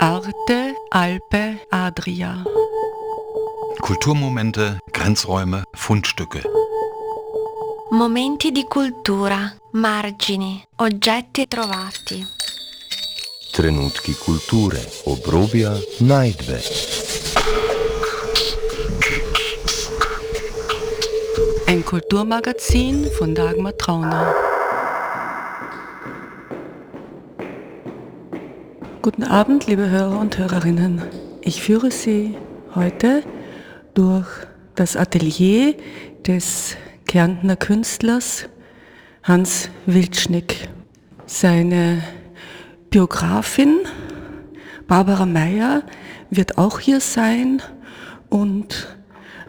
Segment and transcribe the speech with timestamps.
[0.00, 2.44] Arte, Alpe, Adria.
[3.80, 6.42] Kulturmomente, Grenzräume, Fundstücke.
[7.90, 12.24] Momenti di cultura, margini, oggetti trovati.
[13.50, 16.62] Trenutki kulture, obrobja, najdbe.
[21.66, 24.47] Ein Kulturmagazin von Dagmar Trauner.
[29.10, 31.00] Guten Abend, liebe Hörer und Hörerinnen.
[31.40, 32.36] Ich führe Sie
[32.74, 33.22] heute
[33.94, 34.26] durch
[34.74, 35.76] das Atelier
[36.26, 38.50] des Kärntner Künstlers
[39.22, 40.68] Hans Wildschnick.
[41.24, 42.02] Seine
[42.90, 43.78] Biografin
[44.86, 45.84] Barbara Meyer
[46.28, 47.62] wird auch hier sein
[48.28, 48.94] und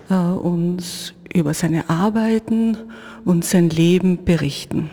[0.09, 2.77] äh, uns über seine Arbeiten
[3.25, 4.89] und sein Leben berichten.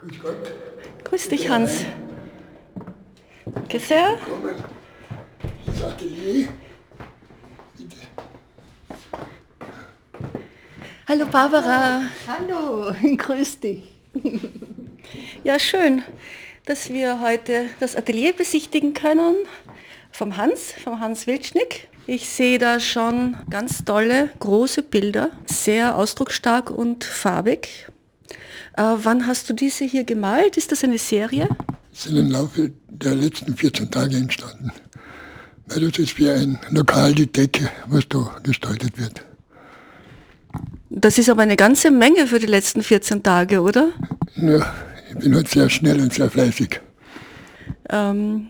[0.00, 0.52] Grüß Gott.
[1.04, 1.84] Grüß dich, Hans.
[3.46, 4.16] Danke sehr.
[4.20, 4.62] Willkommen
[5.84, 6.48] Atelier.
[7.76, 7.96] Bitte.
[11.08, 12.02] Hallo Barbara.
[12.28, 13.82] Hallo, grüß dich.
[15.42, 16.04] Ja, schön,
[16.66, 19.34] dass wir heute das Atelier besichtigen können
[20.12, 21.88] vom Hans, vom Hans Wildschnick.
[22.06, 27.88] Ich sehe da schon ganz tolle, große Bilder, sehr ausdrucksstark und farbig.
[28.78, 30.56] Äh, wann hast du diese hier gemalt?
[30.56, 31.48] Ist das eine Serie?
[31.92, 34.70] sind im Laufe der letzten 14 Tage entstanden.
[35.66, 39.24] Weil das ist wie ein Lokal die Decke, was da gestaltet wird.
[40.90, 43.90] Das ist aber eine ganze Menge für die letzten 14 Tage, oder?
[44.36, 44.72] Ja,
[45.10, 46.80] ich bin halt sehr schnell und sehr fleißig.
[47.90, 48.46] Ähm,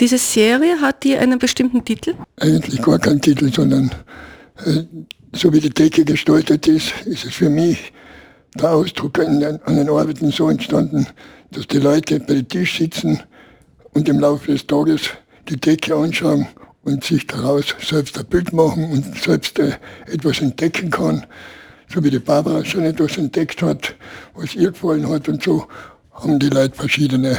[0.00, 2.14] diese Serie hat die einen bestimmten Titel?
[2.40, 3.92] Eigentlich gar kein Titel, sondern
[4.64, 4.82] äh,
[5.32, 7.92] so wie die Decke gestaltet ist, ist es für mich
[8.54, 11.06] der Ausdruck an den, Arbeiten so entstanden,
[11.50, 13.20] dass die Leute bei den Tisch sitzen
[13.92, 15.10] und im Laufe des Tages
[15.48, 16.46] die Decke anschauen
[16.82, 19.72] und sich daraus selbst ein Bild machen und selbst äh,
[20.06, 21.26] etwas entdecken kann.
[21.88, 23.94] So wie die Barbara schon etwas entdeckt hat,
[24.34, 25.66] was ihr gefallen hat und so
[26.12, 27.38] haben die Leute verschiedene.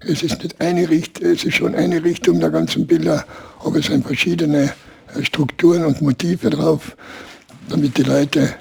[0.00, 3.24] Es ist nicht eine Richtung, es ist schon eine Richtung der ganzen Bilder,
[3.60, 4.72] aber es sind verschiedene
[5.14, 6.96] äh, Strukturen und Motive drauf,
[7.68, 8.54] damit die Leute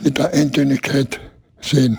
[0.00, 1.20] nicht eine Eintönigkeit
[1.64, 1.98] sehen.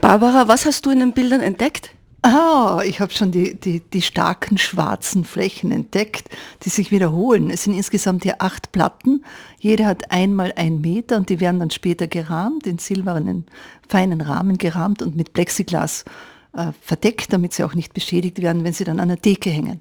[0.00, 1.90] Barbara, was hast du in den Bildern entdeckt?
[2.22, 6.28] Ah, ich habe schon die, die, die starken schwarzen Flächen entdeckt,
[6.62, 7.48] die sich wiederholen.
[7.48, 9.24] Es sind insgesamt hier acht Platten.
[9.58, 13.46] Jede hat einmal ein Meter und die werden dann später gerahmt, in silbernen,
[13.88, 16.04] feinen Rahmen gerahmt und mit Plexiglas
[16.52, 19.80] äh, verdeckt, damit sie auch nicht beschädigt werden, wenn sie dann an der Decke hängen.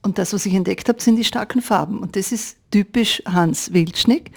[0.00, 1.98] Und das, was ich entdeckt habe, sind die starken Farben.
[1.98, 4.32] Und das ist typisch Hans Wildschnick,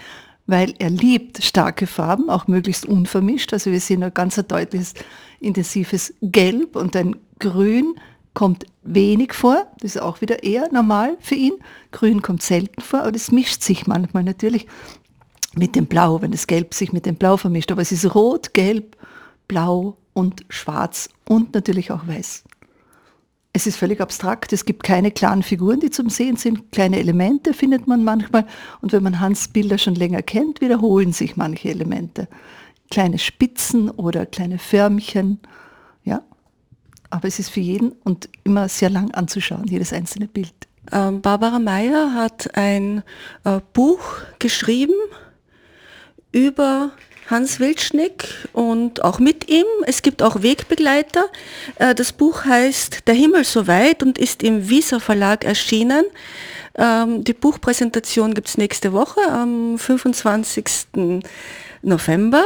[0.47, 3.53] weil er liebt starke Farben, auch möglichst unvermischt.
[3.53, 4.93] Also wir sehen ein ganz deutliches,
[5.39, 7.95] intensives Gelb und ein Grün
[8.33, 9.67] kommt wenig vor.
[9.79, 11.53] Das ist auch wieder eher normal für ihn.
[11.91, 14.67] Grün kommt selten vor, aber das mischt sich manchmal natürlich
[15.55, 17.71] mit dem Blau, wenn das Gelb sich mit dem Blau vermischt.
[17.71, 18.97] Aber es ist rot, gelb,
[19.47, 22.43] blau und schwarz und natürlich auch weiß.
[23.55, 24.51] Es ist völlig abstrakt.
[24.51, 26.73] Es gibt keine klaren Figuren, die zum Sehen sind.
[26.73, 28.45] Kleine Elemente findet man manchmal.
[28.81, 32.27] Und wenn man Hans Bilder schon länger kennt, wiederholen sich manche Elemente.
[32.91, 35.39] Kleine Spitzen oder kleine Förmchen.
[36.03, 36.21] Ja.
[37.09, 40.53] Aber es ist für jeden und immer sehr lang anzuschauen, jedes einzelne Bild.
[40.91, 43.03] Ähm, Barbara Meyer hat ein
[43.45, 44.95] äh, Buch geschrieben
[46.33, 46.91] über
[47.27, 49.65] Hans Wildschnick und auch mit ihm.
[49.85, 51.25] Es gibt auch Wegbegleiter.
[51.77, 56.05] Äh, das Buch heißt Der Himmel so weit und ist im Visa Verlag erschienen.
[56.77, 60.65] Ähm, die Buchpräsentation gibt es nächste Woche am 25.
[61.81, 62.43] November.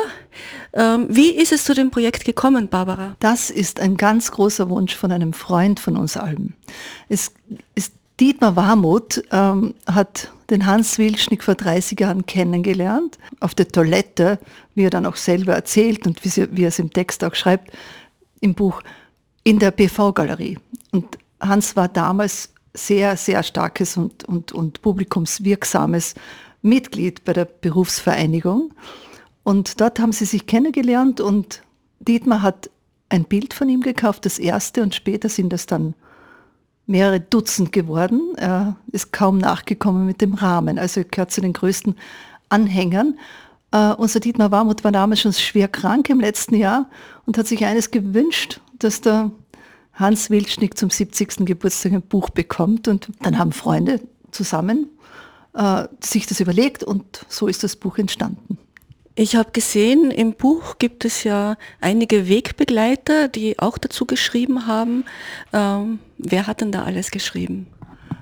[0.73, 3.15] Ähm, wie ist es zu dem Projekt gekommen, Barbara?
[3.19, 6.55] Das ist ein ganz großer Wunsch von einem Freund von uns allen.
[7.07, 7.31] Es
[7.75, 14.39] ist Dietmar Warmuth ähm, hat den Hans Wilschnick vor 30 Jahren kennengelernt, auf der Toilette,
[14.75, 17.71] wie er dann auch selber erzählt und wie, er es im Text auch schreibt,
[18.41, 18.81] im Buch,
[19.43, 20.57] in der PV-Galerie.
[20.91, 26.15] Und Hans war damals sehr, sehr starkes und, und, und publikumswirksames
[26.61, 28.73] Mitglied bei der Berufsvereinigung.
[29.43, 31.61] Und dort haben sie sich kennengelernt und
[31.99, 32.69] Dietmar hat
[33.07, 35.95] ein Bild von ihm gekauft, das erste, und später sind das dann
[36.89, 38.33] mehrere Dutzend geworden.
[38.35, 40.79] Er ist kaum nachgekommen mit dem Rahmen.
[40.79, 41.95] Also er gehört zu den größten
[42.49, 43.17] Anhängern.
[43.73, 46.89] Uh, unser Dietmar Warmuth war damals schon schwer krank im letzten Jahr
[47.27, 49.29] und hat sich eines gewünscht, dass der
[49.93, 51.45] Hans Wildschnick zum 70.
[51.45, 52.87] Geburtstag ein Buch bekommt.
[52.87, 54.01] Und dann haben Freunde
[54.31, 54.87] zusammen
[55.55, 58.57] uh, sich das überlegt und so ist das Buch entstanden.
[59.21, 65.03] Ich habe gesehen, im Buch gibt es ja einige Wegbegleiter, die auch dazu geschrieben haben.
[65.51, 67.67] Ähm, wer hat denn da alles geschrieben?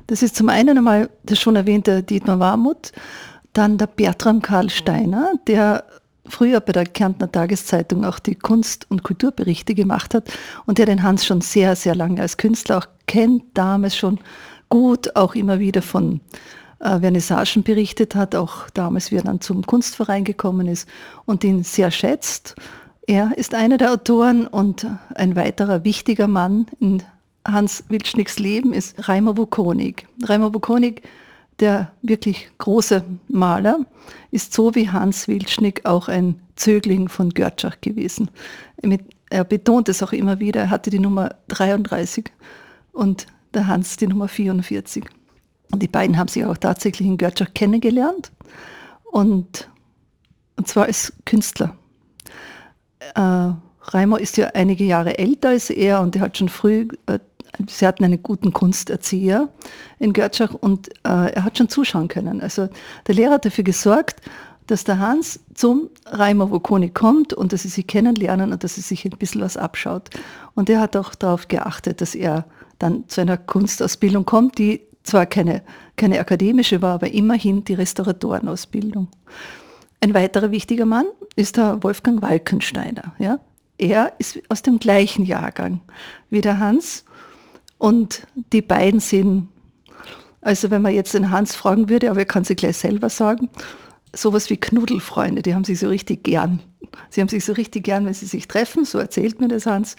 [0.07, 2.93] Das ist zum einen einmal der schon erwähnte Dietmar Warmuth,
[3.53, 5.83] dann der Bertram Karl Steiner, der
[6.25, 10.31] früher bei der Kärntner Tageszeitung auch die Kunst- und Kulturberichte gemacht hat
[10.65, 14.17] und der den Hans schon sehr, sehr lange als Künstler auch kennt, damals schon
[14.67, 16.21] gut auch immer wieder von
[16.79, 20.87] äh, Vernissagen berichtet hat, auch damals, wie er dann zum Kunstverein gekommen ist
[21.25, 22.55] und ihn sehr schätzt.
[23.07, 24.85] Er ist einer der Autoren und
[25.15, 27.03] ein weiterer wichtiger Mann in
[27.45, 30.05] Hans Wildschnicks Leben ist Reimer Wukonig.
[30.23, 31.01] Reimer Wukonig,
[31.59, 33.79] der wirklich große Maler,
[34.31, 38.29] ist so wie Hans Wildschnick auch ein Zögling von Görtschach gewesen.
[39.29, 42.25] Er betont es auch immer wieder, er hatte die Nummer 33
[42.91, 45.05] und der Hans die Nummer 44.
[45.71, 48.31] Und die beiden haben sich auch tatsächlich in Görtschach kennengelernt
[49.03, 49.69] und,
[50.55, 51.75] und zwar als Künstler.
[53.15, 57.19] Äh, Reimer ist ja einige Jahre älter als er und er hat schon früh, äh,
[57.67, 59.49] sie hatten einen guten Kunsterzieher
[59.99, 62.41] in Görtschach und äh, er hat schon zuschauen können.
[62.41, 62.69] Also
[63.07, 64.21] der Lehrer hat dafür gesorgt,
[64.67, 68.81] dass der Hans zum Reimer Wokoni kommt und dass sie sich kennenlernen und dass sie
[68.81, 70.09] sich ein bisschen was abschaut.
[70.55, 72.45] Und er hat auch darauf geachtet, dass er
[72.77, 75.63] dann zu einer Kunstausbildung kommt, die zwar keine,
[75.95, 79.07] keine akademische war, aber immerhin die Restauratorenausbildung.
[79.99, 83.15] Ein weiterer wichtiger Mann ist der Wolfgang Walkensteiner.
[83.17, 83.39] Ja?
[83.77, 85.81] Er ist aus dem gleichen Jahrgang
[86.29, 87.05] wie der Hans
[87.77, 89.49] und die beiden sind,
[90.41, 93.49] also wenn man jetzt den Hans fragen würde, aber er kann sie gleich selber sagen,
[94.13, 96.61] sowas wie Knuddelfreunde, die haben sich so richtig gern.
[97.09, 99.95] Sie haben sich so richtig gern, wenn sie sich treffen, so erzählt mir das Hans,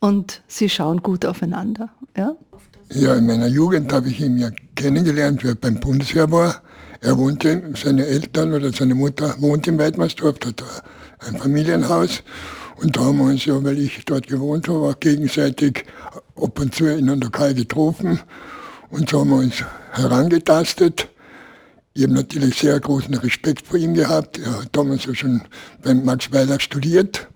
[0.00, 1.90] und sie schauen gut aufeinander.
[2.16, 2.36] Ja?
[2.92, 6.62] Ja, in meiner Jugend habe ich ihn ja kennengelernt, wie er beim Bundesheer war.
[7.00, 10.62] Er wohnte, seine Eltern oder seine Mutter wohnt in Weidmarsdorf, dort
[11.18, 12.22] ein Familienhaus.
[12.76, 15.84] Und da haben wir uns ja, weil ich dort gewohnt habe, auch gegenseitig
[16.36, 18.20] ab und zu in einem Lokal getroffen.
[18.90, 21.08] Und so haben wir uns herangetastet.
[21.92, 24.38] Ich habe natürlich sehr großen Respekt vor ihm gehabt.
[24.38, 25.42] Er hat damals ja schon
[25.82, 27.26] beim Max Weiler studiert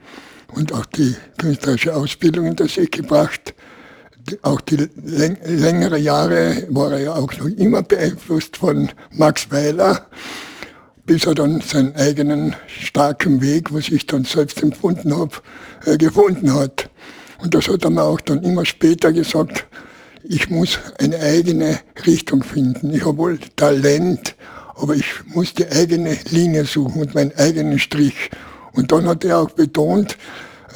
[0.54, 3.54] und auch die künstlerische Ausbildung hinter sich gebracht
[4.42, 10.06] auch die läng längere Jahre war er ja auch noch immer beeinflusst von Max Weiler,
[11.06, 15.36] bis er dann seinen eigenen starken Weg, was ich dann selbst empfunden habe,
[15.86, 16.90] äh, gefunden hat.
[17.38, 19.66] Und das hat er mir auch dann immer später gesagt,
[20.22, 22.92] ich muss eine eigene Richtung finden.
[22.92, 24.36] Ich habe wohl Talent,
[24.74, 28.30] aber ich muss die eigene Linie suchen und meinen eigenen Strich.
[28.72, 30.16] Und dann hat er auch betont,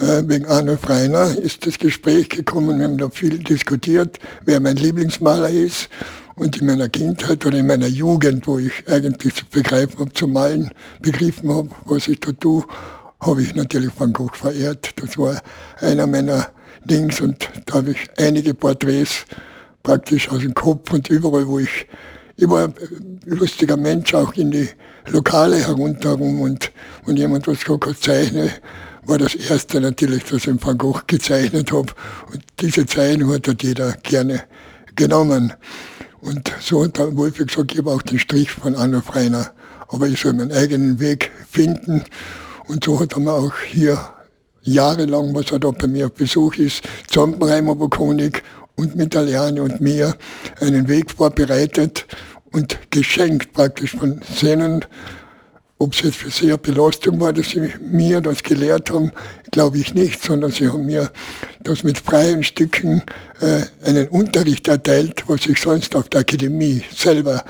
[0.00, 2.78] wegen Arno Freiner ist das Gespräch gekommen.
[2.78, 5.88] Wir haben da viel diskutiert, wer mein Lieblingsmaler ist.
[6.36, 10.26] Und in meiner Kindheit oder in meiner Jugend, wo ich eigentlich zu begreifen habe, zu
[10.26, 10.70] malen,
[11.00, 12.64] begriffen habe, was ich da tue,
[13.20, 14.90] habe ich natürlich Van Gogh verehrt.
[15.00, 15.40] Das war
[15.80, 16.48] einer meiner
[16.84, 19.26] Dings und da habe ich einige Porträts
[19.84, 21.86] praktisch aus dem Kopf und überall, wo ich,
[22.36, 24.68] ich war ein lustiger Mensch, auch in die
[25.06, 26.72] Lokale herunterherum und,
[27.06, 28.50] und jemand was gesagt hat, zeichne,
[29.06, 31.92] war das erste natürlich, dass ich Van Gogh gezeichnet habe.
[32.32, 34.44] Und diese Zeichnung hat halt jeder gerne
[34.96, 35.52] genommen.
[36.20, 39.50] Und so hat der Wolfi gesagt, ich auch den Strich von Anna Freiner.
[39.88, 42.04] Aber ich soll meinen eigenen Weg finden.
[42.66, 43.98] Und so hat er mir auch hier
[44.62, 48.42] jahrelang, was er da bei mir auf Besuch ist, Zompenheimer Bokonik
[48.76, 50.16] und mit Aliane und mir
[50.60, 52.06] einen Weg vorbereitet
[52.52, 54.84] und geschenkt praktisch von Szenen
[55.78, 59.12] ob es jetzt für sie eine Belastung war, dass sie mir das gelehrt haben,
[59.50, 61.10] glaube ich nicht, sondern sie haben mir
[61.62, 63.02] das mit freien Stücken
[63.40, 67.44] äh, einen Unterricht erteilt, was ich sonst auf der Akademie selber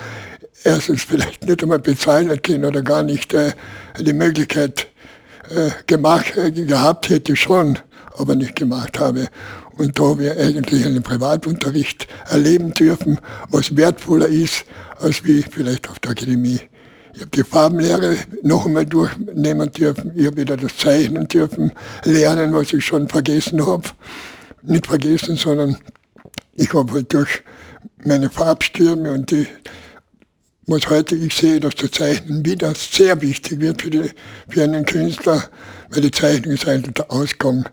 [0.64, 3.52] erstens vielleicht nicht einmal bezahlen können oder gar nicht äh,
[4.00, 4.88] die Möglichkeit
[5.50, 7.78] äh, gemacht, äh, gehabt hätte schon,
[8.16, 9.28] aber nicht gemacht habe.
[9.76, 13.19] Und da wir eigentlich einen Privatunterricht erleben dürfen,
[13.50, 14.64] was wertvoller ist,
[14.99, 16.61] als wie vielleicht auf der Akademie.
[17.14, 20.11] Ich habe die Farbenlehre noch einmal durchnehmen dürfen.
[20.16, 21.71] Ich habe wieder das Zeichnen dürfen,
[22.02, 23.85] lernen, was ich schon vergessen habe.
[24.62, 25.76] Nicht vergessen, sondern
[26.54, 27.44] ich habe halt durch
[28.04, 29.47] meine Farbstürme und die,
[30.66, 34.11] was heute ich sehe, dass das Zeichnen wieder sehr wichtig wird für, die,
[34.49, 35.44] für einen Künstler,
[35.90, 37.64] weil die Zeichnung ist eigentlich der Ausgang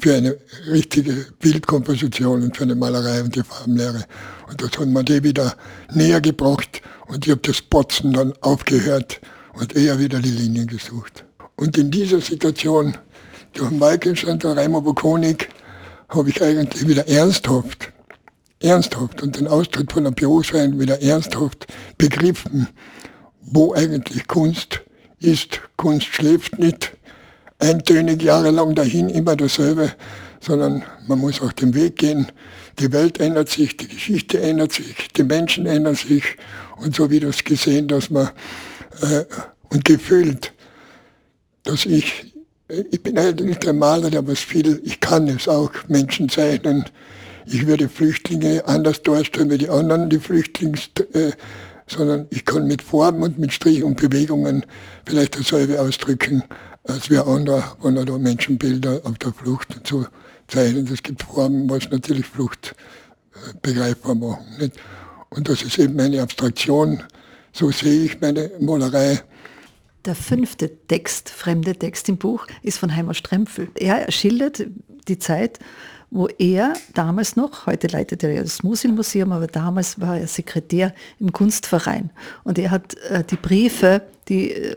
[0.00, 4.04] für eine richtige Bildkomposition und für eine Malerei und die Farbenlehre.
[4.48, 5.54] Und das hat man die wieder
[5.92, 9.20] näher gebracht und ich habe das Botzen dann aufgehört
[9.54, 11.24] und eher wieder die Linie gesucht.
[11.56, 12.96] Und in dieser Situation,
[13.54, 15.48] durch Walkenstein, der Reimer Bokonik,
[16.08, 17.92] habe ich eigentlich wieder ernsthaft,
[18.60, 22.68] ernsthaft und den Austritt von der Berufsverein wieder ernsthaft begriffen,
[23.40, 24.80] wo eigentlich Kunst
[25.18, 26.96] ist, Kunst schläft nicht
[27.58, 29.92] eintönig jahrelang dahin, immer dasselbe,
[30.40, 32.30] sondern man muss auch den Weg gehen.
[32.80, 36.36] Die Welt ändert sich, die Geschichte ändert sich, die Menschen ändern sich
[36.76, 38.30] und so wie das gesehen, dass man
[39.02, 39.24] äh,
[39.70, 40.52] und gefühlt,
[41.64, 42.34] dass ich,
[42.68, 46.84] ich bin eigentlich nicht ein Maler, der was viel, ich kann es auch, Menschen zeichnen.
[47.46, 51.32] Ich würde Flüchtlinge anders darstellen wie die anderen, die Flüchtlings, äh,
[51.86, 54.64] sondern ich kann mit Formen und mit Strichen und Bewegungen
[55.06, 56.44] vielleicht dasselbe ausdrücken,
[56.84, 60.06] als wir andere, wenn da Menschenbilder auf der Flucht und so
[60.52, 62.74] Es gibt Formen, was natürlich Flucht
[63.34, 64.46] äh, begreifbar machen.
[64.58, 64.72] Nicht?
[65.30, 67.02] Und das ist eben meine Abstraktion.
[67.52, 69.22] So sehe ich meine Malerei.
[70.04, 73.68] Der fünfte Text, fremde Text im Buch, ist von Heimer Strempfel.
[73.74, 74.66] Er schildert
[75.06, 75.58] die Zeit,
[76.10, 80.94] wo er damals noch, heute leitet er ja das Musilmuseum, aber damals war er Sekretär
[81.20, 82.10] im Kunstverein.
[82.44, 84.76] Und er hat äh, die Briefe, die, äh,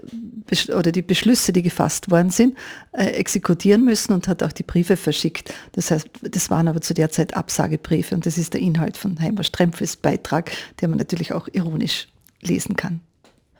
[0.75, 2.57] oder die Beschlüsse, die gefasst worden sind,
[2.91, 5.53] äh, exekutieren müssen und hat auch die Briefe verschickt.
[5.71, 9.19] Das heißt, das waren aber zu der Zeit Absagebriefe und das ist der Inhalt von
[9.19, 12.09] Heimer Strempfels Beitrag, den man natürlich auch ironisch
[12.41, 12.99] lesen kann.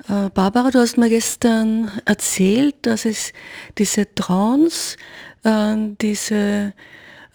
[0.09, 3.31] Äh, Barbara, du hast mir gestern erzählt, dass es
[3.77, 4.97] diese Trance,
[5.43, 6.73] äh, diese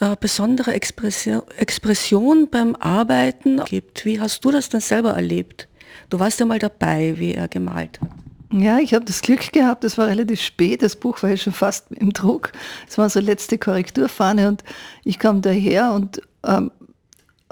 [0.00, 4.04] äh, besondere Expression, Expression beim Arbeiten gibt.
[4.04, 5.68] Wie hast du das dann selber erlebt?
[6.10, 8.10] Du warst ja mal dabei, wie er gemalt hat.
[8.52, 11.52] Ja, ich habe das Glück gehabt, es war relativ spät, das Buch war ja schon
[11.52, 12.52] fast im Druck.
[12.88, 14.62] Es war so letzte Korrekturfahne und
[15.04, 16.70] ich kam daher und, ähm,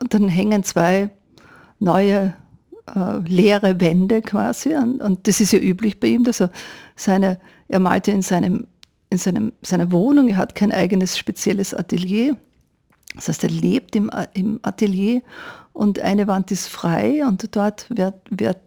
[0.00, 1.10] und dann hängen zwei
[1.80, 2.34] neue
[2.94, 6.50] äh, leere Wände quasi und, und das ist ja üblich bei ihm, dass er
[6.94, 8.68] seine, er malte in seinem
[9.14, 12.36] in seinem, seiner Wohnung, er hat kein eigenes spezielles Atelier.
[13.14, 15.22] Das heißt, er lebt im, im Atelier
[15.72, 18.58] und eine Wand ist frei und dort wird, wird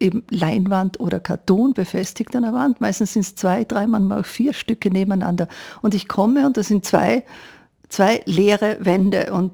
[0.00, 2.80] eben Leinwand oder Karton befestigt an der Wand.
[2.80, 5.48] Meistens sind es zwei, drei, manchmal auch vier Stücke nebeneinander.
[5.82, 7.24] Und ich komme und da sind zwei,
[7.88, 9.52] zwei leere Wände und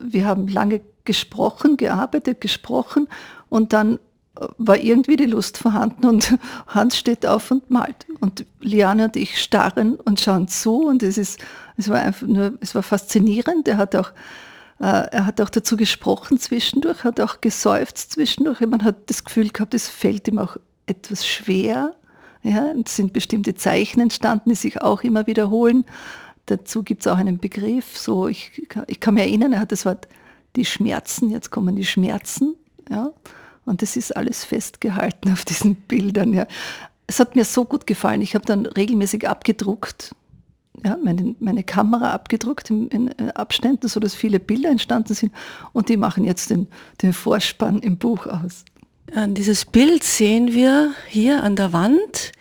[0.00, 3.06] wir haben lange gesprochen, gearbeitet, gesprochen
[3.48, 3.98] und dann
[4.34, 8.06] war irgendwie die Lust vorhanden und Hans steht auf und malt.
[8.20, 11.40] Und Liane und ich starren und schauen zu und es ist,
[11.76, 13.66] es war einfach nur, es war faszinierend.
[13.68, 14.10] Er hat auch,
[14.78, 18.60] äh, er hat auch dazu gesprochen zwischendurch, hat auch geseufzt zwischendurch.
[18.60, 20.56] Man hat das Gefühl gehabt, es fällt ihm auch
[20.86, 21.94] etwas schwer.
[22.42, 25.84] Ja, es sind bestimmte Zeichen entstanden, die sich auch immer wiederholen.
[26.46, 29.84] Dazu gibt es auch einen Begriff, so ich, ich kann mich erinnern, er hat das
[29.84, 30.08] Wort
[30.56, 32.56] die Schmerzen, jetzt kommen die Schmerzen.
[32.88, 33.12] Ja.
[33.70, 36.32] Und das ist alles festgehalten auf diesen Bildern.
[36.34, 36.48] Ja.
[37.06, 38.20] Es hat mir so gut gefallen.
[38.20, 40.12] Ich habe dann regelmäßig abgedruckt,
[40.84, 45.32] ja, meine, meine Kamera abgedruckt in, in, äh, Abständen, sodass viele Bilder entstanden sind.
[45.72, 46.66] Und die machen jetzt den,
[47.00, 48.64] den Vorspann im Buch aus.
[49.28, 52.32] Dieses Bild sehen wir hier an der Wand.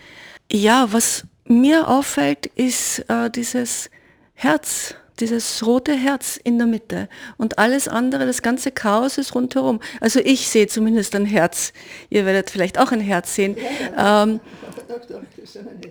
[0.51, 3.89] Ja, was mir auffällt, ist äh, dieses
[4.35, 9.79] Herz, dieses rote Herz in der Mitte und alles andere, das ganze Chaos ist rundherum.
[9.99, 11.73] Also ich sehe zumindest ein Herz.
[12.09, 13.55] Ihr werdet vielleicht auch ein Herz sehen.
[13.97, 14.39] Ähm,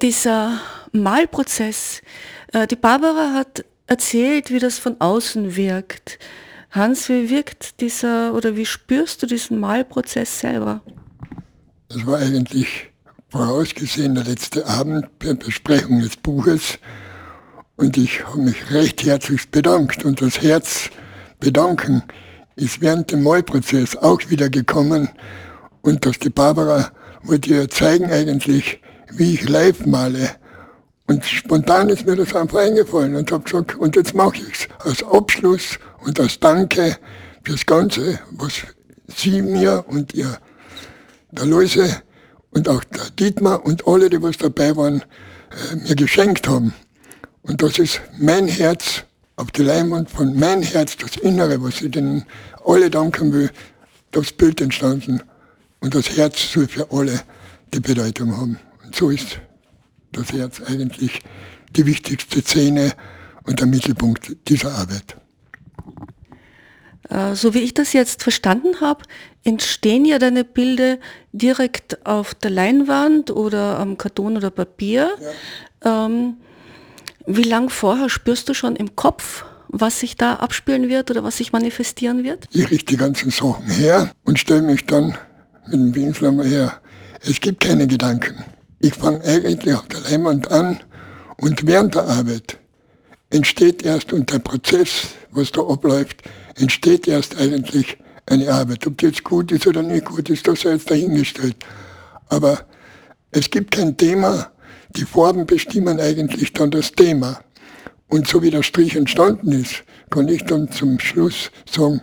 [0.01, 0.61] dieser
[0.93, 2.03] Malprozess.
[2.53, 6.19] Äh, die Barbara hat erzählt, wie das von außen wirkt.
[6.71, 10.83] Hans, wie wirkt dieser oder wie spürst du diesen Malprozess selber?
[11.89, 12.91] Das war eigentlich
[13.31, 16.79] vorausgesehen der letzte Abend bei Besprechung des Buches
[17.79, 20.05] und ich habe mich recht herzlich bedankt.
[20.05, 20.91] Und das Herz
[21.39, 22.03] bedanken
[22.57, 25.09] ist während dem Malprozess auch wieder gekommen.
[25.81, 26.91] Und dass die Barbara
[27.23, 28.81] wollte ihr zeigen eigentlich,
[29.13, 30.31] wie ich live male.
[31.07, 34.69] Und spontan ist mir das einfach eingefallen und habe gesagt, und jetzt mache ich es.
[34.85, 36.97] Als Abschluss und als Danke
[37.45, 38.55] fürs Ganze, was
[39.07, 40.37] Sie mir und ihr,
[41.31, 42.03] der Läuse
[42.51, 45.03] und auch der Dietmar und alle, die was dabei waren,
[45.73, 46.75] äh, mir geschenkt haben.
[47.49, 49.05] Und das ist mein Herz
[49.37, 52.27] auf die Leinwand von mein Herz, das Innere, was ich denen
[52.65, 53.51] alle danken will,
[54.11, 55.23] das Bild entstanden.
[55.81, 57.23] Und das Herz soll für alle
[57.73, 58.59] die Bedeutung haben.
[58.85, 59.41] Und so ist
[60.13, 61.21] das Herz eigentlich
[61.75, 62.93] die wichtigste Szene
[63.45, 65.17] und der Mittelpunkt dieser Arbeit.
[67.09, 69.05] Äh, so wie ich das jetzt verstanden habe,
[69.45, 70.99] entstehen ja deine Bilder
[71.33, 75.11] direkt auf der Leinwand oder am Karton oder Papier.
[75.83, 76.07] Ja.
[76.07, 76.37] Ähm,
[77.29, 81.37] wie lange vorher spürst du schon im Kopf, was sich da abspielen wird oder was
[81.37, 82.47] sich manifestieren wird?
[82.53, 85.17] Ich richte die ganzen Sachen her und stelle mich dann
[85.67, 86.81] mit dem mal her.
[87.21, 88.45] Es gibt keine Gedanken.
[88.81, 90.81] Ich fange eigentlich auf der Leinwand an
[91.37, 92.59] und während der Arbeit
[93.31, 96.23] entsteht erst und der Prozess, was da abläuft,
[96.57, 98.87] entsteht erst eigentlich eine Arbeit.
[98.87, 101.57] Ob die jetzt gut ist oder nicht gut ist, das sei jetzt dahingestellt.
[102.29, 102.65] Aber
[103.31, 104.51] Es gibt kein Thema,
[104.97, 107.41] die Farben bestimmen eigentlich dann das Thema.
[108.09, 112.01] Und so wie der Strich entstanden ist, kann ich dann zum Schluss sagen,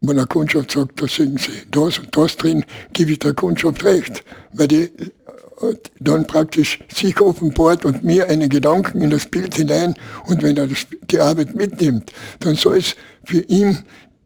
[0.00, 3.84] wenn eine Kundschaft sagt, da sehen Sie das und das drin, gebe ich der Kundschaft
[3.84, 9.54] recht, weil die äh, dann praktisch sich offenbart und mir einen Gedanken in das Bild
[9.54, 9.94] hinein
[10.26, 13.78] und wenn er das, die Arbeit mitnimmt, dann soll es für ihn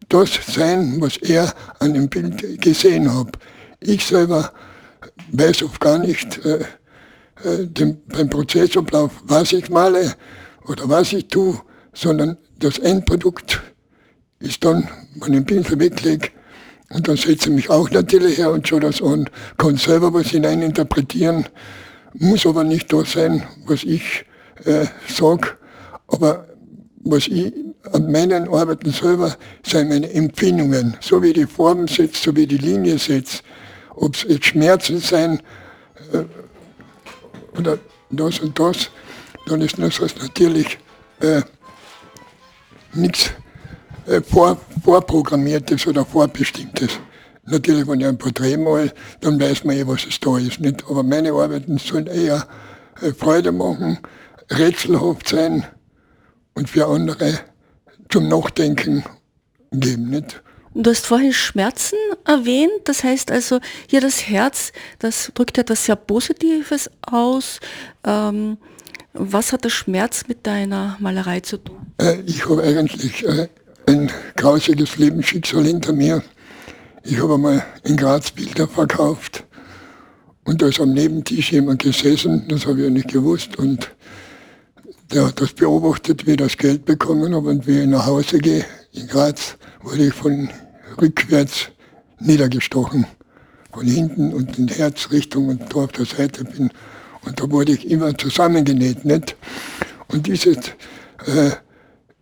[0.09, 3.37] das sein, was er an dem Bild gesehen hat.
[3.81, 4.53] Ich selber
[5.33, 6.65] weiß oft gar nicht äh,
[7.45, 10.15] äh, den, beim Prozessablauf, was ich male
[10.67, 11.61] oder was ich tue,
[11.93, 13.61] sondern das Endprodukt
[14.39, 16.29] ist dann, wenn ich den Pinsel weglege,
[16.91, 20.29] und dann setze ich mich auch natürlich her und schaue das an, kann selber was
[20.29, 21.47] hineininterpretieren,
[22.15, 24.25] muss aber nicht das sein, was ich
[24.65, 25.57] äh, sage,
[26.07, 26.47] aber
[27.01, 27.53] was ich
[27.93, 32.59] an meinen Arbeiten selber sind meine Empfindungen, so wie die Form setzt, so wie die
[32.59, 33.43] Linie setzt,
[33.95, 35.41] ob es jetzt Schmerzen sein
[36.13, 36.25] äh,
[37.59, 37.79] oder
[38.11, 38.91] das und das,
[39.47, 40.79] dann ist das natürlich
[41.21, 41.43] äh,
[42.95, 43.31] nichts
[44.07, 46.99] äh, vor, vorprogrammiertes oder vorbestimmtes.
[47.45, 50.61] Natürlich, wenn ich ein Porträt mal, dann weiß man eh, was es da ist.
[50.61, 50.85] Nicht?
[50.89, 52.47] Aber meine Arbeiten sollen eher
[53.01, 53.99] äh, Freude machen,
[54.51, 55.65] rätselhaft sein
[56.55, 57.39] und für andere
[58.09, 59.05] zum Nachdenken
[59.71, 60.11] geben.
[60.11, 60.43] Nicht?
[60.79, 65.97] Du hast vorhin Schmerzen erwähnt, das heißt also, hier das Herz, das drückt etwas sehr
[65.97, 67.61] Positives aus.
[68.05, 68.59] Ähm,
[69.15, 71.79] was hat der Schmerz mit deiner Malerei zu tun?
[71.97, 73.49] Äh, ich habe eigentlich äh,
[73.87, 76.23] ein grausiges Lebensschicksal hinter mir.
[77.05, 79.47] Ich habe einmal in Graz Bilder verkauft
[80.45, 83.91] und da ist am Nebentisch jemand gesessen, das habe ich ja nicht gewusst und
[85.11, 88.41] der hat das beobachtet, wie ich das Geld bekommen habe und wie ich nach Hause
[88.41, 90.51] gehe in Graz, wurde ich von
[91.01, 91.69] rückwärts
[92.21, 93.07] niedergestochen.
[93.73, 96.71] Von hinten und in Herzrichtung und da auf der Seite bin.
[97.25, 99.37] Und da wurde ich immer zusammengenäht, nicht?
[100.09, 100.57] Und dieses
[101.27, 101.51] äh,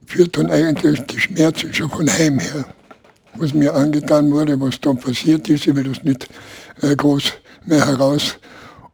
[0.07, 2.65] führt dann eigentlich die Schmerzen schon von heim her.
[3.37, 6.29] Was mir angetan wurde, was da passiert ist, ich will das nicht
[6.83, 7.33] äh, groß
[7.67, 8.37] mehr heraus.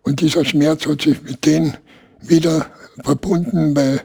[0.02, 1.76] Und dieser Schmerz hat sich mit denen
[2.22, 2.66] wieder
[3.04, 4.02] verbunden, weil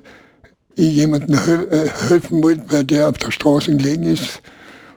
[0.76, 4.42] ich jemandem äh, helfen wollte, weil der auf der Straße gelegen ist.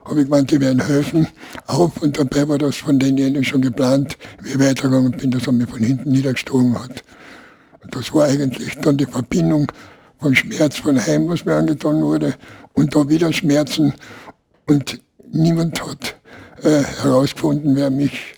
[0.09, 1.29] Habe ich gemeint, die werden helfen.
[1.67, 5.53] Auf und dabei war das von denjenigen schon geplant, wie ich weitergegangen bin, dass er
[5.53, 7.05] mich von hinten niedergestoßen hat.
[7.83, 9.71] Und das war eigentlich dann die Verbindung
[10.19, 12.35] von Schmerz von Heim, was mir angetan wurde,
[12.73, 13.93] und da wieder Schmerzen.
[14.67, 14.99] Und
[15.31, 16.17] niemand hat
[16.63, 18.35] äh, herausgefunden, wer mich,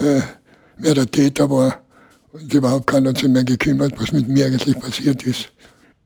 [0.00, 0.22] äh,
[0.78, 1.82] wer der Täter war.
[2.32, 5.52] Und überhaupt keiner sich mehr gekümmert, was mit mir eigentlich passiert ist.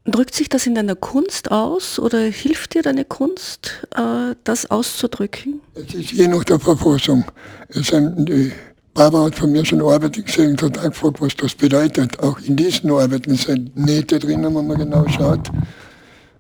[0.06, 5.60] Drückt sich das in deiner Kunst aus oder hilft dir deine Kunst, äh, das auszudrücken?
[5.74, 7.24] Es ist je nach der Verfassung.
[7.68, 8.52] Es die
[8.94, 12.18] Barbara hat von mir schon Arbeiten gesehen und hat gefragt, was das bedeutet.
[12.20, 15.50] Auch in diesen Arbeiten sind Nähte drinnen, wenn man genau schaut.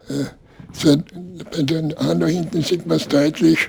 [0.08, 0.26] Äh,
[1.52, 3.68] bei den anderen hinten sieht man es deutlich.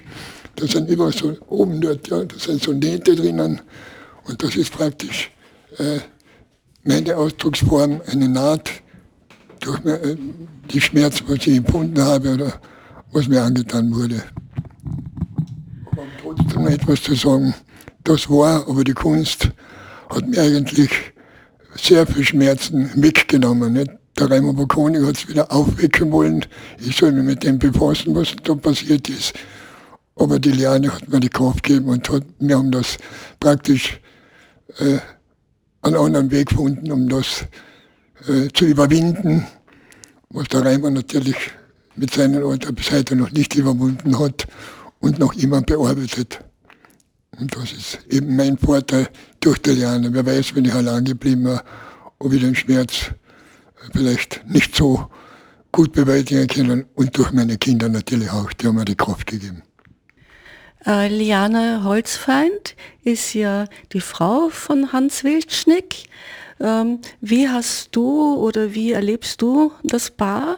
[0.55, 3.61] Da sind immer so oben dort, ja, da sind so Nähte drinnen.
[4.25, 5.31] Und das ist praktisch
[5.79, 5.99] äh,
[6.83, 8.71] meine Ausdrucksform, eine Naht
[9.59, 10.15] durch äh,
[10.71, 12.53] die Schmerzen, was ich empfunden habe oder
[13.11, 14.23] was mir angetan wurde.
[15.95, 17.53] Um trotzdem etwas zu sagen,
[18.03, 19.49] das war, aber die Kunst
[20.09, 20.91] hat mir eigentlich
[21.75, 23.73] sehr viel Schmerzen weggenommen.
[23.73, 23.91] Nicht?
[24.17, 26.45] Der Raimund Bocconi hat es wieder aufwecken wollen.
[26.79, 29.33] Ich soll mich mit dem befassen, was da passiert ist.
[30.15, 32.97] Aber die Liane hat mir die Kraft gegeben und hat, wir haben das
[33.39, 33.99] praktisch
[34.79, 34.97] äh,
[35.83, 37.45] einen anderen Weg gefunden, um das
[38.27, 39.45] äh, zu überwinden,
[40.29, 41.35] was der Reimer natürlich
[41.95, 44.47] mit seinem Alter bis heute noch nicht überwunden hat
[44.99, 46.39] und noch immer bearbeitet.
[47.39, 49.07] Und das ist eben mein Vorteil
[49.39, 50.13] durch die Liane.
[50.13, 51.63] Wer weiß, wenn ich allein geblieben wäre,
[52.19, 53.11] ob ich den Schmerz
[53.93, 55.07] vielleicht nicht so
[55.71, 59.61] gut bewältigen können und durch meine Kinder natürlich auch, die haben mir die Kraft gegeben.
[60.85, 66.05] Äh, Liane Holzfeind ist ja die Frau von Hans Wildschnick.
[66.59, 70.57] Ähm, wie hast du oder wie erlebst du das Paar?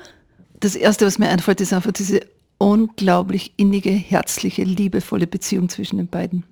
[0.60, 2.22] Das Erste, was mir einfällt, ist einfach diese
[2.58, 6.44] unglaublich innige, herzliche, liebevolle Beziehung zwischen den beiden.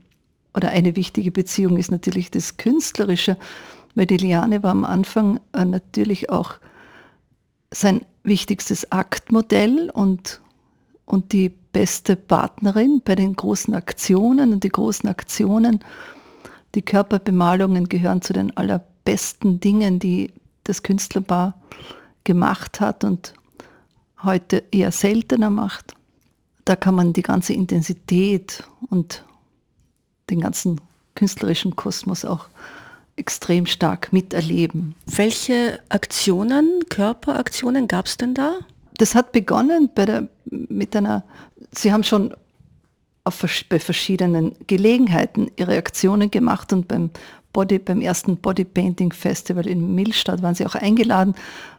[0.56, 3.38] Oder eine wichtige Beziehung ist natürlich das Künstlerische,
[3.96, 6.56] weil die Liane war am Anfang äh, natürlich auch
[7.72, 10.42] sein wichtigstes Aktmodell und,
[11.06, 14.54] und die beste Partnerin bei den großen Aktionen.
[14.54, 15.80] Und die großen Aktionen,
[16.76, 18.56] die Körperbemalungen gehören zu den
[19.08, 20.34] allerbesten Dingen, die
[20.66, 21.54] das Künstlerpaar
[22.24, 23.34] gemacht hat und
[24.22, 25.94] heute eher seltener macht.
[26.66, 29.24] Da kann man die ganze Intensität und
[30.30, 30.82] den ganzen
[31.16, 32.48] künstlerischen Kosmos auch
[33.16, 34.94] extrem stark miterleben.
[35.06, 38.60] Welche Aktionen, Körperaktionen gab es denn da?
[38.98, 41.24] Das hat begonnen bei der, mit einer,
[41.72, 42.34] Sie haben schon
[43.24, 47.10] auf, bei verschiedenen Gelegenheiten ihre Aktionen gemacht und beim,
[47.54, 51.36] Body, beim ersten Bodypainting Festival in Millstadt waren sie auch eingeladen,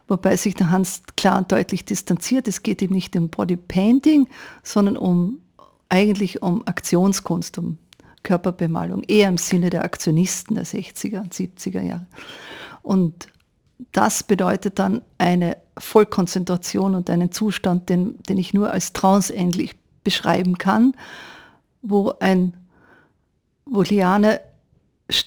[0.07, 2.47] wobei sich der Hans klar und deutlich distanziert.
[2.47, 4.27] Es geht ihm nicht um Bodypainting,
[4.63, 5.39] sondern um
[5.87, 7.77] eigentlich um Aktionskunst, um
[8.23, 12.05] Körperbemalung, eher im Sinne der Aktionisten der 60er und 70er Jahre.
[12.81, 13.27] Und
[13.91, 20.57] das bedeutet dann eine Vollkonzentration und einen Zustand, den, den ich nur als tranceähnlich beschreiben
[20.57, 20.93] kann,
[21.81, 22.53] wo ein
[23.71, 24.41] wo Liane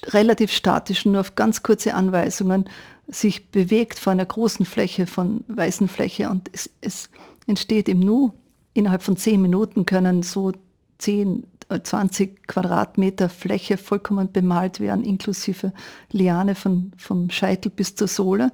[0.07, 2.69] relativ statisch nur auf ganz kurze Anweisungen
[3.09, 7.11] sich bewegt vor einer großen Fläche von weißen Fläche und es, es
[7.47, 8.33] entsteht im Nu.
[8.75, 10.53] Innerhalb von zehn Minuten können so
[10.99, 11.47] 10,
[11.83, 15.73] 20 äh, Quadratmeter Fläche vollkommen bemalt werden, inklusive
[16.11, 18.51] Liane von, vom Scheitel bis zur Sohle.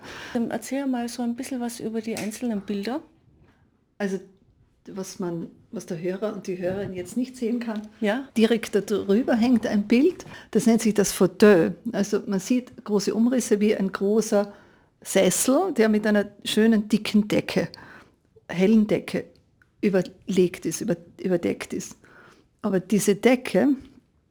[0.48, 3.00] Erzähl mal so ein bisschen was über die einzelnen Bilder.
[3.98, 4.18] Also
[4.90, 7.82] was man, was der Hörer und die Hörerin jetzt nicht sehen kann.
[8.00, 8.28] Ja.
[8.36, 11.74] Direkt darüber hängt ein Bild, das nennt sich das Fauteuil.
[11.92, 14.52] Also man sieht große Umrisse wie ein großer
[15.02, 17.68] Sessel, der mit einer schönen dicken Decke,
[18.48, 19.26] hellen Decke
[19.80, 21.96] überlegt ist, über, überdeckt ist.
[22.62, 23.68] Aber diese Decke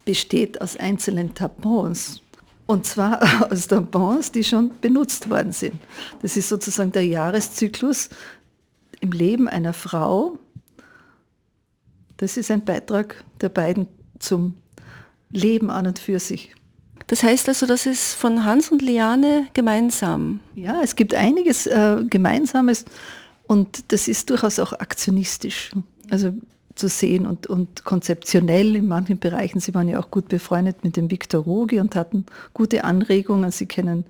[0.05, 2.21] besteht aus einzelnen Tampons.
[2.65, 3.21] Und zwar
[3.51, 5.75] aus Tampons, die schon benutzt worden sind.
[6.21, 8.09] Das ist sozusagen der Jahreszyklus
[8.99, 10.39] im Leben einer Frau,
[12.17, 13.87] das ist ein Beitrag der beiden
[14.19, 14.55] zum
[15.29, 16.53] Leben an und für sich.
[17.07, 20.41] Das heißt also, das ist von Hans und Liane gemeinsam.
[20.55, 22.85] Ja, es gibt einiges äh, Gemeinsames
[23.47, 25.71] und das ist durchaus auch aktionistisch.
[26.09, 26.33] Also
[26.77, 29.59] zu sehen und, und konzeptionell in manchen Bereichen.
[29.59, 33.51] Sie waren ja auch gut befreundet mit dem Viktor Rogi und hatten gute Anregungen.
[33.51, 34.05] Sie kennen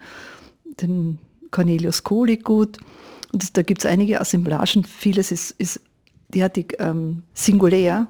[0.81, 1.19] den
[1.51, 2.77] Cornelius Kohli gut.
[3.31, 4.83] Und da gibt es einige Assemblagen.
[4.83, 5.81] Vieles ist, ist
[6.29, 8.07] derartig ähm, singulär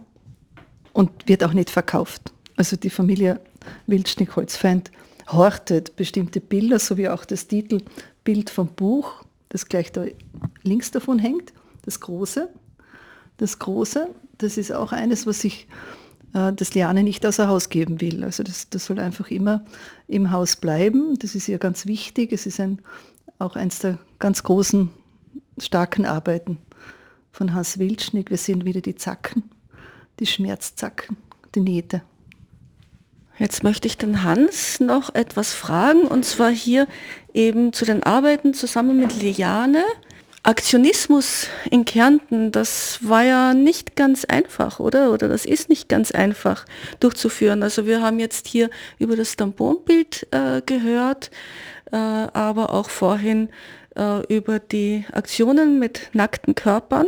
[0.94, 2.34] und wird auch nicht verkauft.
[2.56, 3.40] Also die Familie
[3.88, 4.92] Wildschnick-Holzfeind
[5.28, 10.06] hortet bestimmte Bilder, so wie auch das Titelbild vom Buch, das gleich da
[10.64, 11.54] links davon hängt,
[11.84, 12.50] das große.
[13.38, 15.68] Das große, das ist auch eines, was ich
[16.34, 18.24] äh, das Liane nicht außer Haus geben will.
[18.24, 19.64] Also das, das soll einfach immer
[20.08, 21.20] im Haus bleiben.
[21.20, 22.34] Das ist ihr ganz wichtig.
[22.34, 22.82] Es ist ein,
[23.38, 24.90] auch eines der ganz großen,
[25.60, 26.58] starken Arbeiten
[27.38, 28.32] von Hans Wildschnick.
[28.32, 29.44] Wir sehen wieder die Zacken,
[30.20, 31.18] die Schmerzzacken,
[31.54, 32.02] die Nähte.
[33.38, 36.88] Jetzt möchte ich den Hans noch etwas fragen, und zwar hier
[37.36, 39.84] eben zu den Arbeiten zusammen mit Liane.
[40.42, 45.12] Aktionismus in Kärnten, das war ja nicht ganz einfach, oder?
[45.12, 46.66] Oder das ist nicht ganz einfach
[47.00, 47.62] durchzuführen.
[47.62, 51.30] Also wir haben jetzt hier über das Tamponbild äh, gehört,
[51.92, 53.50] äh, aber auch vorhin
[53.98, 57.08] äh, über die Aktionen mit nackten Körpern.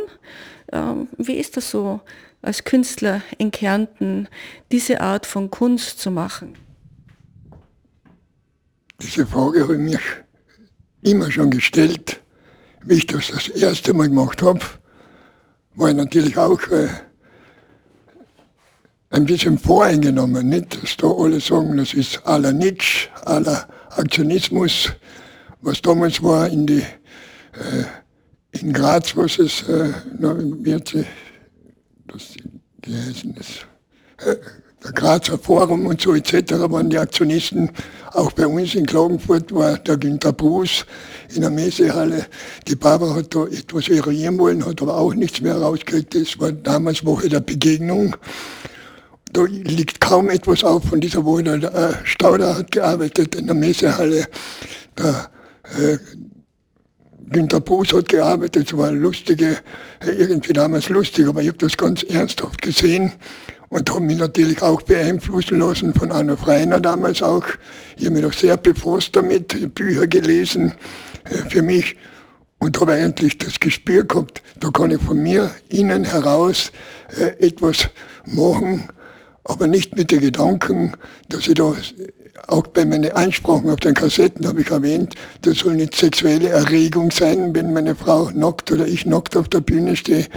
[0.71, 2.01] Ähm, wie ist das so
[2.41, 4.27] als Künstler in Kärnten,
[4.71, 6.55] diese Art von Kunst zu machen?
[9.01, 9.99] Diese Frage habe ich mich
[11.03, 12.21] immer schon gestellt.
[12.83, 14.61] Wie ich das das erste Mal gemacht habe,
[15.75, 16.87] war ich natürlich auch äh,
[19.09, 20.49] ein bisschen voreingenommen.
[20.49, 24.91] Nicht, dass da alle sagen, das ist aller Nitsch, aller Aktionismus
[25.61, 26.83] was damals war in die
[27.53, 27.85] äh,
[28.51, 31.05] in Graz, was es äh, na, wird sie,
[32.07, 32.33] das,
[32.83, 34.37] wie heißen das, äh,
[34.83, 36.53] der Grazer Forum und so etc.
[36.69, 37.69] waren die Aktionisten.
[38.13, 40.85] Auch bei uns in Klagenfurt war der Günter Bruß
[41.35, 42.25] in der Messehalle.
[42.67, 46.15] Die Barbara hat da etwas eruieren wollen, hat aber auch nichts mehr rausgekriegt.
[46.15, 48.15] Das war damals Woche der Begegnung.
[49.33, 51.43] Da liegt kaum etwas auf von dieser Woche.
[51.43, 54.27] Der äh, Stauder hat gearbeitet in der Messehalle.
[54.97, 55.29] Der
[55.77, 55.97] äh,
[57.31, 59.57] Günter Boos hat gearbeitet, es war lustige,
[60.03, 63.11] äh, irgendwie damals lustig, aber ich habe das ganz ernsthaft gesehen
[63.69, 67.45] und habe mich natürlich auch beeinflussen lassen von Anna Freiner damals auch.
[67.97, 70.73] Ich habe mich auch sehr befasst damit, Bücher gelesen
[71.25, 71.95] äh, für mich
[72.57, 76.73] und habe eigentlich das Gespür gehabt, da kann ich von mir innen heraus
[77.39, 77.89] etwas
[78.25, 78.89] machen,
[79.45, 80.91] aber nicht mit den Gedanken,
[81.29, 81.73] dass ich da
[82.47, 87.11] auch bei meinen Einsprachen auf den Kassetten habe ich erwähnt, das soll nicht sexuelle Erregung
[87.11, 90.27] sein, wenn meine Frau nackt oder ich nackt auf der Bühne stehe,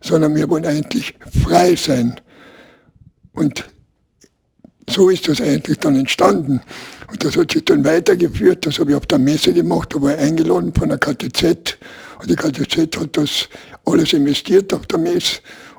[0.00, 2.20] sondern wir wollen eigentlich frei sein.
[3.32, 3.64] Und
[4.88, 6.60] so ist das eigentlich dann entstanden.
[7.10, 10.14] Und das hat sich dann weitergeführt, das habe ich auf der Messe gemacht, da war
[10.14, 11.78] ich eingeladen von der KTZ.
[12.20, 13.48] Und die KTZ hat das
[13.84, 15.38] alles investiert auf der Messe.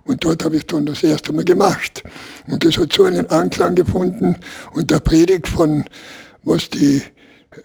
[0.10, 2.02] Und dort habe ich dann das erste Mal gemacht.
[2.48, 4.38] Und das hat so einen Anklang gefunden.
[4.74, 5.86] Und der Predigt von,
[6.42, 7.04] was die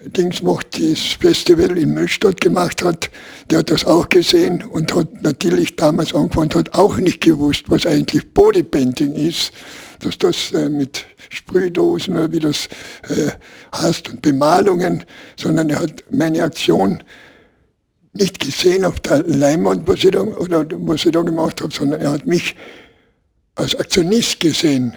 [0.03, 3.11] Dings macht, das Festival in Müllstadt gemacht hat,
[3.49, 7.87] der hat das auch gesehen und hat natürlich damals angefangen, hat auch nicht gewusst, was
[7.87, 9.51] eigentlich Bodypainting ist,
[10.01, 12.69] dass das äh, mit Sprühdosen oder wie das
[13.09, 13.31] äh,
[13.75, 15.05] heißt und Bemalungen,
[15.37, 17.03] sondern er hat meine Aktion
[18.15, 22.01] nicht gesehen auf der Leinwand, was ich da, oder was ich da gemacht habe, sondern
[22.01, 22.57] er hat mich
[23.57, 24.97] als Aktionist gesehen.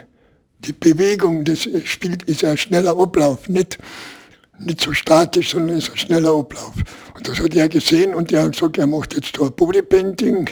[0.60, 3.78] Die Bewegung, das spielt, ist ein schneller Ablauf, nicht
[4.60, 6.74] nicht so statisch, sondern ist ein schneller Ablauf.
[7.14, 10.50] Und das hat er gesehen und er hat gesagt, er macht jetzt da ein Bodypainting,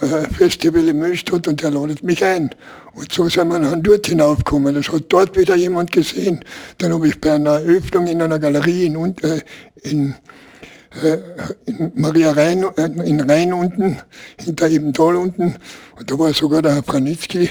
[0.00, 2.50] äh, Festival in Müllstadt und er ladet mich ein.
[2.94, 4.74] Und so sind wir dann dort hinaufgekommen.
[4.74, 6.44] Das hat dort wieder jemand gesehen.
[6.78, 9.40] Dann habe ich bei einer Öffnung in einer Galerie in, äh,
[9.82, 10.14] in,
[11.66, 13.98] in Maria Rhein, äh, in Rhein unten,
[14.38, 15.56] hinter eben Tal unten,
[15.98, 17.50] und da war sogar der Herr Branitzky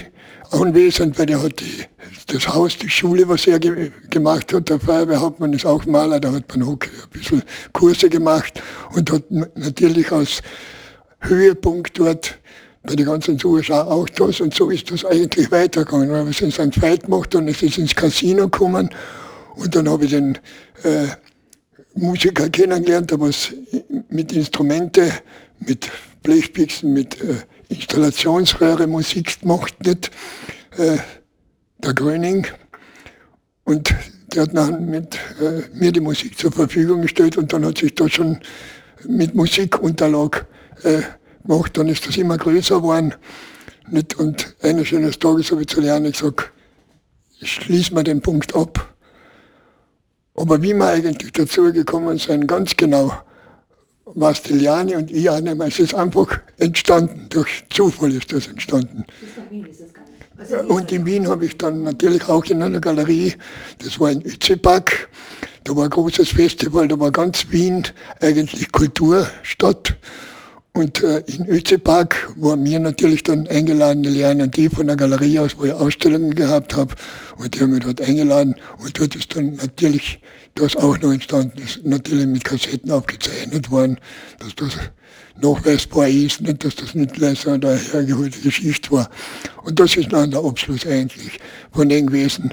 [0.50, 1.84] anwesend, weil der hat die,
[2.26, 6.32] das Haus, die Schule, was er ge gemacht hat, der Feuerwehrhauptmann ist auch Maler, da
[6.32, 10.42] hat man auch ein bisschen Kurse gemacht und hat natürlich als
[11.20, 12.38] Höhepunkt dort
[12.82, 16.28] bei den ganzen Zuschauern auch das und so ist das eigentlich weitergegangen.
[16.28, 16.80] Es in St.
[16.80, 18.90] Veit gemacht und es ist ins Casino gekommen
[19.56, 20.38] und dann habe ich den
[20.82, 21.06] äh,
[21.94, 23.52] Musiker kennengelernt, was
[24.08, 25.12] mit Instrumente,
[25.60, 25.90] mit
[26.22, 27.36] Blechpixen, mit äh,
[27.68, 30.10] Installationsröhre Musik gemacht, nicht
[30.76, 30.98] äh,
[31.78, 32.46] der Gröning.
[33.64, 33.94] Und
[34.34, 37.94] der hat dann mit äh, mir die Musik zur Verfügung gestellt und dann hat sich
[37.94, 38.38] das schon
[39.06, 40.46] mit Musikunterlag
[40.82, 41.02] äh,
[41.42, 41.76] gemacht.
[41.76, 43.14] Dann ist das immer größer geworden.
[43.90, 44.18] Nicht?
[44.18, 46.52] Und eines schönen Tages habe ich zu lernen gesagt,
[47.42, 48.93] schließen wir den Punkt ab.
[50.34, 53.12] Aber wie wir eigentlich dazu gekommen sind, ganz genau,
[54.14, 55.66] Mastigliani und ich annehmen.
[55.66, 59.04] Es ist einfach entstanden, durch Zufall ist das entstanden.
[60.36, 63.34] Also und in Wien habe ich dann natürlich auch in einer Galerie,
[63.78, 65.08] das war in Ützeback,
[65.62, 67.86] da war ein großes Festival, da war ganz Wien
[68.20, 69.96] eigentlich Kulturstadt.
[70.76, 75.56] Und äh, in Özepark waren wir natürlich dann eingeladen, lernen die von der Galerie aus,
[75.56, 76.92] wo ich Ausstellungen gehabt habe.
[77.36, 78.56] Und die haben mich dort eingeladen.
[78.78, 80.20] Und dort ist dann natürlich
[80.56, 84.00] das auch noch entstanden, ist natürlich mit Kassetten aufgezeichnet worden,
[84.40, 84.76] dass das
[85.40, 89.08] nachweisbar ist, nicht, dass das nicht so eine hergeholte Geschichte war.
[89.62, 91.38] Und das ist dann der Abschluss eigentlich
[91.70, 92.52] von dem gewesen.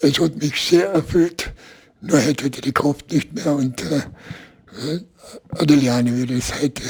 [0.00, 1.52] Es hat mich sehr erfüllt,
[2.00, 3.98] nur hätte ich die Kraft nicht mehr und äh,
[4.92, 5.00] äh
[5.50, 6.82] Adeliane würde es heute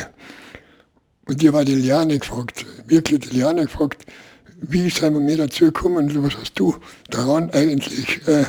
[1.31, 4.05] und ich habe die Liane gefragt, wirklich die Liane gefragt,
[4.63, 6.75] wie sind wir mir dazu gekommen, was hast du
[7.09, 8.47] daran eigentlich, äh,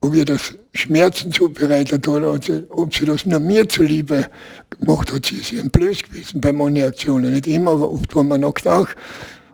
[0.00, 2.32] ob ihr das Schmerzen zubereitet oder
[2.70, 4.30] ob sie das nur mir zuliebe
[4.70, 5.26] gemacht hat.
[5.26, 7.34] Sie ist ihren Blöß gewesen bei manchen Aktionen.
[7.34, 8.88] Nicht immer, aber oft war man nackt auch.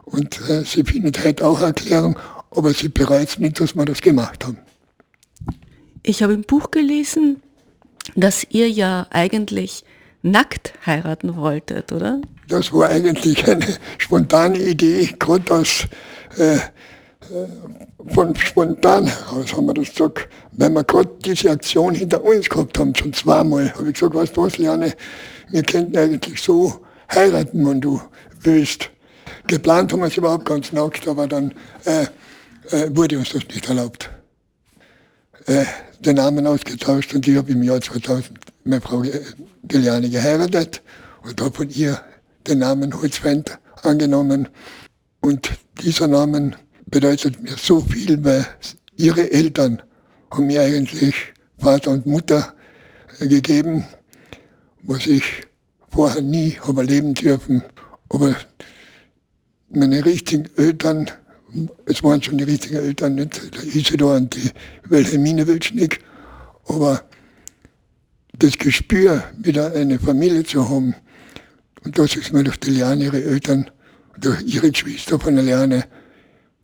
[0.05, 2.16] Und äh, sie findet heute auch Erklärung,
[2.53, 4.59] aber sie bereut nicht, dass wir das gemacht haben.
[6.05, 7.42] Ich habe im Buch gelesen,
[8.14, 9.83] dass ihr ja eigentlich
[10.31, 12.21] nackt heiraten wolltet, oder?
[12.49, 13.67] Das war eigentlich eine
[13.99, 15.87] spontane Idee, gerade aus,
[16.38, 16.61] äh, äh,
[18.09, 20.29] von spontan heraus haben wir das gesagt.
[20.53, 24.37] Weil wir gerade diese Aktion hinter uns gehabt haben, schon zweimal, habe ich gesagt, weißt
[24.37, 24.95] du was, Liane,
[25.51, 26.81] wir könnten eigentlich so
[27.12, 28.01] heiraten, wenn du
[28.43, 28.91] willst.
[29.47, 31.53] Geplant haben wir es überhaupt ganz nackt, aber dann
[31.85, 32.07] äh,
[32.71, 34.11] äh, wurde uns das nicht erlaubt.
[35.47, 35.64] Äh,
[36.01, 38.38] den Namen ausgetauscht und ich habe im Jahr 2000
[38.69, 39.03] meine Frau
[39.65, 40.83] Geliane geheiratet
[41.23, 42.01] und habe von ihr
[42.47, 44.49] den Namen Holzfeind angenommen.
[45.21, 45.51] Und
[45.83, 46.53] dieser Name
[46.87, 48.47] bedeutet mir so viel, weil
[48.97, 49.83] ihre Eltern
[50.31, 51.15] haben mir eigentlich
[51.57, 52.53] Vater und Mutter
[53.19, 53.85] gegeben,
[54.83, 55.25] was ich
[55.89, 57.63] vorher nie habe erleben dürfen.
[58.11, 58.37] Aber
[59.71, 61.11] meine richtigen Eltern,
[61.87, 64.51] es waren schon die richtigen Eltern, nicht der Isidor und die
[64.89, 66.01] Wilhelmine Wilschnick,
[66.67, 67.08] aber
[68.38, 70.94] das Gespür, wieder eine Familie zu haben,
[71.85, 73.70] und das ist mir durch die Liane, ihre Eltern,
[74.18, 75.85] durch ihre Geschwister von der Liane,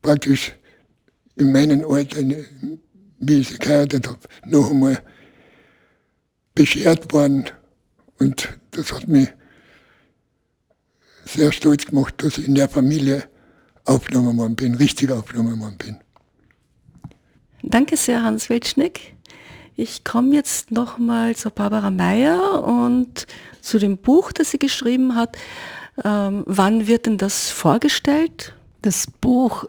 [0.02, 0.52] praktisch
[1.36, 2.18] in meinen Alter,
[3.18, 5.02] wie ich sie geheiratet habe, noch einmal
[6.54, 7.46] beschert worden.
[8.18, 9.28] Und das hat mich
[11.24, 13.24] sehr stolz gemacht, dass ich in der Familie
[13.84, 15.96] aufgenommen worden bin, richtig aufgenommen worden bin.
[17.62, 19.13] Danke sehr, Hans Weltschnick.
[19.76, 23.26] Ich komme jetzt nochmal zu Barbara Meyer und
[23.60, 25.36] zu dem Buch, das sie geschrieben hat.
[26.04, 28.54] Ähm, wann wird denn das vorgestellt?
[28.82, 29.64] Das Buch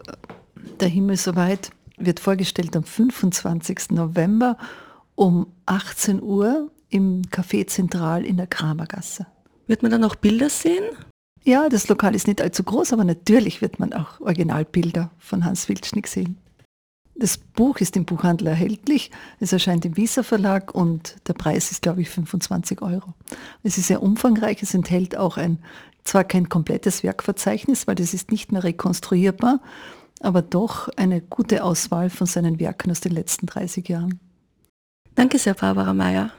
[0.80, 3.90] Der Himmel soweit wird vorgestellt am 25.
[3.90, 4.58] November
[5.16, 9.26] um 18 Uhr im Café Zentral in der Kramergasse.
[9.66, 10.84] Wird man dann auch Bilder sehen?
[11.42, 15.68] Ja, das Lokal ist nicht allzu groß, aber natürlich wird man auch Originalbilder von Hans
[15.68, 16.38] Wildschnick sehen.
[17.18, 19.10] Das Buch ist im Buchhandel erhältlich.
[19.40, 23.14] Es erscheint im Visa Verlag und der Preis ist, glaube ich, 25 Euro.
[23.62, 24.62] Es ist sehr umfangreich.
[24.62, 25.58] Es enthält auch ein,
[26.04, 29.60] zwar kein komplettes Werkverzeichnis, weil das ist nicht mehr rekonstruierbar,
[30.20, 34.20] aber doch eine gute Auswahl von seinen Werken aus den letzten 30 Jahren.
[35.14, 36.30] Danke sehr, Barbara Mayer.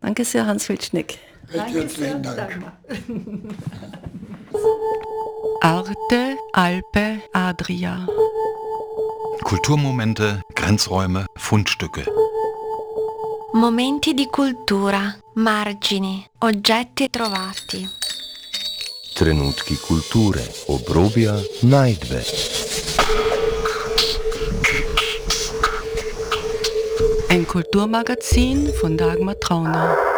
[0.00, 1.18] Danke sehr, Hans Wildschnick.
[1.48, 2.62] Recht herzlichen Dank.
[5.62, 8.06] Arte, Alpe, Adria.
[9.44, 12.04] Kulturmomente, Grenzräume, Fundstücke.
[13.52, 17.86] Momenti di cultura, margini, oggetti trovati.
[19.14, 22.24] Trenutki kulture, obrobja, najdbe.
[27.28, 30.13] Ein Kulturmagazin von Dagmar Trauner.